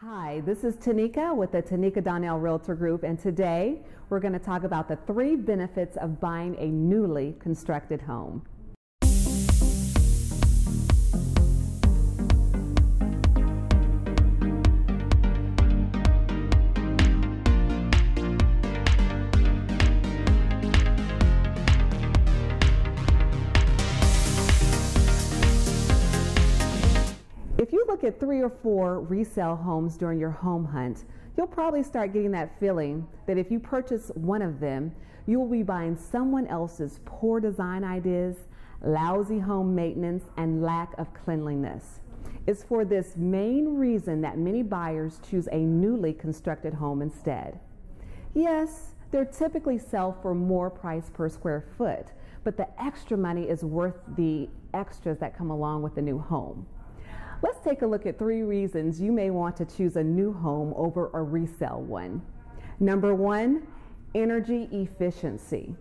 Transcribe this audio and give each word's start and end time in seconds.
Hi, 0.00 0.42
this 0.46 0.62
is 0.62 0.76
Tanika 0.76 1.34
with 1.34 1.50
the 1.50 1.60
Tanika 1.60 2.04
Donnell 2.04 2.38
Realtor 2.38 2.76
Group, 2.76 3.02
and 3.02 3.18
today 3.18 3.80
we're 4.10 4.20
going 4.20 4.32
to 4.32 4.38
talk 4.38 4.62
about 4.62 4.86
the 4.86 4.94
three 5.08 5.34
benefits 5.34 5.96
of 5.96 6.20
buying 6.20 6.54
a 6.60 6.66
newly 6.66 7.34
constructed 7.40 8.02
home. 8.02 8.46
If 27.58 27.72
you 27.72 27.84
look 27.88 28.04
at 28.04 28.20
three 28.20 28.40
or 28.40 28.50
four 28.50 29.00
resale 29.00 29.56
homes 29.56 29.96
during 29.96 30.20
your 30.20 30.30
home 30.30 30.64
hunt, 30.64 31.06
you'll 31.36 31.48
probably 31.48 31.82
start 31.82 32.12
getting 32.12 32.30
that 32.30 32.56
feeling 32.60 33.04
that 33.26 33.36
if 33.36 33.50
you 33.50 33.58
purchase 33.58 34.12
one 34.14 34.42
of 34.42 34.60
them, 34.60 34.92
you 35.26 35.40
will 35.40 35.48
be 35.48 35.64
buying 35.64 35.96
someone 35.96 36.46
else's 36.46 37.00
poor 37.04 37.40
design 37.40 37.82
ideas, 37.82 38.36
lousy 38.80 39.40
home 39.40 39.74
maintenance, 39.74 40.22
and 40.36 40.62
lack 40.62 40.96
of 40.98 41.12
cleanliness. 41.12 41.98
It's 42.46 42.62
for 42.62 42.84
this 42.84 43.16
main 43.16 43.76
reason 43.76 44.20
that 44.20 44.38
many 44.38 44.62
buyers 44.62 45.20
choose 45.28 45.48
a 45.50 45.58
newly 45.58 46.12
constructed 46.12 46.74
home 46.74 47.02
instead. 47.02 47.58
Yes, 48.34 48.94
they're 49.10 49.24
typically 49.24 49.78
sell 49.78 50.16
for 50.22 50.32
more 50.32 50.70
price 50.70 51.10
per 51.12 51.28
square 51.28 51.64
foot, 51.76 52.06
but 52.44 52.56
the 52.56 52.68
extra 52.80 53.16
money 53.16 53.48
is 53.48 53.64
worth 53.64 53.96
the 54.16 54.48
extras 54.74 55.18
that 55.18 55.36
come 55.36 55.50
along 55.50 55.82
with 55.82 55.96
the 55.96 56.02
new 56.02 56.20
home. 56.20 56.64
Let's 57.40 57.60
take 57.60 57.82
a 57.82 57.86
look 57.86 58.04
at 58.04 58.18
three 58.18 58.42
reasons 58.42 59.00
you 59.00 59.12
may 59.12 59.30
want 59.30 59.56
to 59.58 59.64
choose 59.64 59.94
a 59.94 60.02
new 60.02 60.32
home 60.32 60.74
over 60.76 61.08
a 61.14 61.22
resale 61.22 61.80
one. 61.80 62.20
Number 62.80 63.14
one, 63.14 63.64
energy 64.12 64.68
efficiency. 64.72 65.76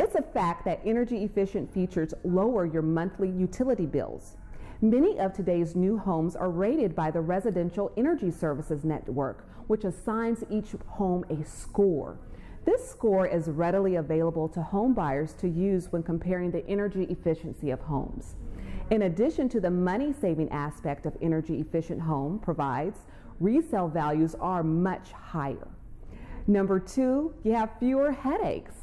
It's 0.00 0.16
a 0.16 0.22
fact 0.22 0.64
that 0.64 0.80
energy 0.84 1.22
efficient 1.22 1.72
features 1.72 2.12
lower 2.24 2.66
your 2.66 2.82
monthly 2.82 3.28
utility 3.30 3.86
bills. 3.86 4.36
Many 4.82 5.20
of 5.20 5.32
today's 5.32 5.76
new 5.76 5.96
homes 5.96 6.34
are 6.34 6.50
rated 6.50 6.96
by 6.96 7.12
the 7.12 7.20
Residential 7.20 7.92
Energy 7.96 8.32
Services 8.32 8.82
Network, 8.82 9.46
which 9.68 9.84
assigns 9.84 10.42
each 10.50 10.70
home 10.88 11.24
a 11.30 11.44
score. 11.44 12.18
This 12.64 12.90
score 12.90 13.26
is 13.26 13.48
readily 13.48 13.94
available 13.94 14.48
to 14.48 14.62
home 14.62 14.94
buyers 14.94 15.34
to 15.34 15.48
use 15.48 15.92
when 15.92 16.02
comparing 16.02 16.50
the 16.50 16.66
energy 16.66 17.04
efficiency 17.04 17.70
of 17.70 17.80
homes. 17.80 18.34
In 18.90 19.02
addition 19.02 19.48
to 19.50 19.60
the 19.60 19.70
money 19.70 20.12
saving 20.12 20.50
aspect 20.50 21.06
of 21.06 21.16
energy 21.22 21.60
efficient 21.60 22.00
home 22.00 22.40
provides, 22.40 22.98
resale 23.38 23.86
values 23.86 24.34
are 24.40 24.64
much 24.64 25.12
higher. 25.12 25.68
Number 26.48 26.80
two, 26.80 27.32
you 27.44 27.52
have 27.52 27.70
fewer 27.78 28.10
headaches. 28.10 28.74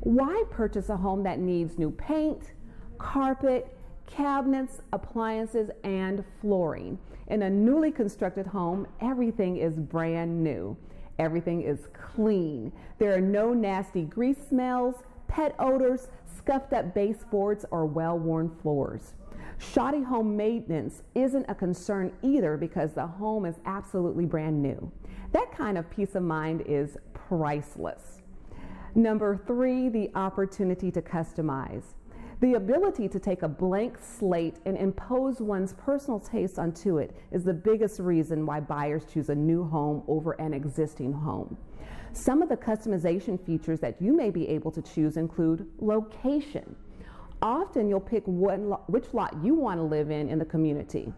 Why 0.00 0.44
purchase 0.50 0.90
a 0.90 0.96
home 0.98 1.22
that 1.22 1.38
needs 1.38 1.78
new 1.78 1.90
paint, 1.90 2.52
carpet, 2.98 3.74
cabinets, 4.06 4.82
appliances, 4.92 5.70
and 5.82 6.22
flooring? 6.42 6.98
In 7.28 7.40
a 7.40 7.48
newly 7.48 7.90
constructed 7.90 8.46
home, 8.46 8.86
everything 9.00 9.56
is 9.56 9.78
brand 9.78 10.44
new. 10.44 10.76
Everything 11.18 11.62
is 11.62 11.88
clean. 11.94 12.70
There 12.98 13.14
are 13.14 13.20
no 13.20 13.54
nasty 13.54 14.02
grease 14.02 14.46
smells, 14.46 14.96
pet 15.26 15.54
odors, 15.58 16.08
scuffed 16.36 16.74
up 16.74 16.94
baseboards, 16.94 17.64
or 17.70 17.86
well 17.86 18.18
worn 18.18 18.50
floors. 18.60 19.14
Shoddy 19.58 20.02
home 20.02 20.36
maintenance 20.36 21.02
isn't 21.14 21.44
a 21.48 21.54
concern 21.54 22.12
either 22.22 22.56
because 22.56 22.92
the 22.92 23.06
home 23.06 23.44
is 23.44 23.56
absolutely 23.66 24.24
brand 24.24 24.62
new. 24.62 24.90
That 25.32 25.50
kind 25.56 25.76
of 25.76 25.90
peace 25.90 26.14
of 26.14 26.22
mind 26.22 26.62
is 26.66 26.96
priceless. 27.12 28.22
Number 28.94 29.36
three, 29.36 29.88
the 29.88 30.10
opportunity 30.14 30.90
to 30.92 31.02
customize. 31.02 31.94
The 32.40 32.54
ability 32.54 33.08
to 33.08 33.18
take 33.18 33.42
a 33.42 33.48
blank 33.48 33.98
slate 34.00 34.58
and 34.64 34.76
impose 34.76 35.40
one's 35.40 35.72
personal 35.72 36.20
taste 36.20 36.58
onto 36.58 36.98
it 36.98 37.16
is 37.32 37.42
the 37.42 37.52
biggest 37.52 37.98
reason 37.98 38.46
why 38.46 38.60
buyers 38.60 39.04
choose 39.12 39.28
a 39.28 39.34
new 39.34 39.64
home 39.64 40.04
over 40.06 40.32
an 40.32 40.54
existing 40.54 41.12
home. 41.12 41.56
Some 42.12 42.40
of 42.40 42.48
the 42.48 42.56
customization 42.56 43.44
features 43.44 43.80
that 43.80 44.00
you 44.00 44.16
may 44.16 44.30
be 44.30 44.48
able 44.48 44.70
to 44.70 44.80
choose 44.80 45.16
include 45.16 45.68
location. 45.80 46.76
Often 47.40 47.88
you'll 47.88 48.00
pick 48.00 48.24
what, 48.24 48.88
which 48.90 49.14
lot 49.14 49.36
you 49.42 49.54
want 49.54 49.78
to 49.78 49.84
live 49.84 50.10
in 50.10 50.28
in 50.28 50.38
the 50.38 50.44
community. 50.44 51.12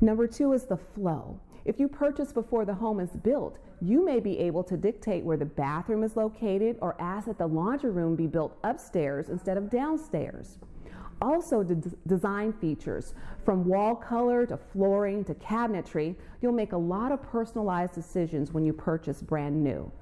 Number 0.00 0.26
two 0.26 0.52
is 0.52 0.64
the 0.64 0.76
flow. 0.76 1.38
If 1.64 1.78
you 1.78 1.88
purchase 1.88 2.32
before 2.32 2.64
the 2.64 2.74
home 2.74 3.00
is 3.00 3.10
built, 3.10 3.58
you 3.82 4.04
may 4.04 4.18
be 4.18 4.38
able 4.38 4.64
to 4.64 4.76
dictate 4.76 5.24
where 5.24 5.36
the 5.36 5.44
bathroom 5.44 6.02
is 6.02 6.16
located 6.16 6.76
or 6.80 7.00
ask 7.00 7.26
that 7.26 7.38
the 7.38 7.46
laundry 7.46 7.90
room 7.90 8.16
be 8.16 8.26
built 8.26 8.56
upstairs 8.64 9.28
instead 9.28 9.56
of 9.56 9.70
downstairs. 9.70 10.58
Also, 11.22 11.62
the 11.62 11.74
design 12.06 12.52
features 12.54 13.12
from 13.44 13.66
wall 13.66 13.94
color 13.94 14.46
to 14.46 14.56
flooring 14.56 15.22
to 15.24 15.34
cabinetry, 15.34 16.16
you'll 16.40 16.52
make 16.52 16.72
a 16.72 16.78
lot 16.78 17.12
of 17.12 17.22
personalized 17.22 17.94
decisions 17.94 18.52
when 18.52 18.64
you 18.64 18.72
purchase 18.72 19.20
brand 19.20 19.62
new. 19.62 19.92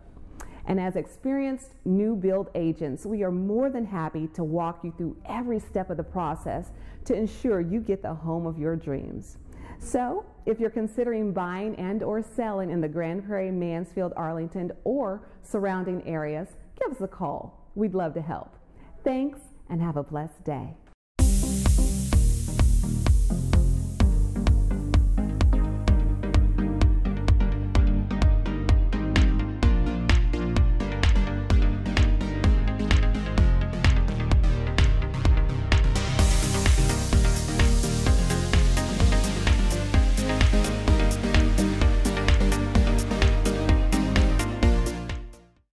And 0.69 0.79
as 0.79 0.97
experienced 0.97 1.71
new 1.87 2.15
build 2.15 2.51
agents, 2.55 3.07
we 3.07 3.23
are 3.23 3.31
more 3.31 3.71
than 3.71 3.87
happy 3.87 4.29
to 4.35 4.45
walk 4.45 4.85
you 4.85 4.93
through 4.97 5.17
every 5.27 5.59
step 5.59 5.89
of 5.89 5.97
the 5.97 6.05
process 6.05 6.73
to 7.07 7.15
ensure 7.15 7.61
you 7.61 7.81
get 7.81 8.03
the 8.03 8.13
home 8.13 8.47
of 8.47 8.59
your 8.59 8.77
dreams. 8.77 9.39
So, 9.81 10.27
if 10.45 10.61
you're 10.61 10.69
considering 10.69 11.33
buying 11.33 11.75
and 11.77 12.03
or 12.03 12.21
selling 12.21 12.71
in 12.71 12.83
the 12.83 12.89
Grand 12.89 13.27
Prairie, 13.27 13.51
Mansfield, 13.51 14.13
Arlington, 14.15 14.73
or 14.85 15.23
surrounding 15.43 16.07
areas, 16.07 16.49
give 16.79 16.93
us 16.95 17.01
a 17.01 17.09
call. 17.09 17.71
We'd 17.75 17.95
love 17.95 18.13
to 18.15 18.21
help. 18.21 18.55
Thanks 19.05 19.41
and 19.71 19.81
have 19.81 19.97
a 19.97 20.03
blessed 20.03 20.45
day. 20.45 20.75